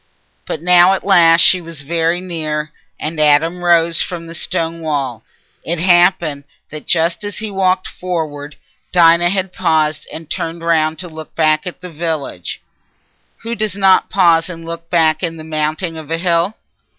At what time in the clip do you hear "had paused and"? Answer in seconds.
9.29-10.27